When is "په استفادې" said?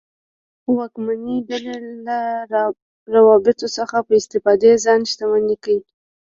4.07-4.71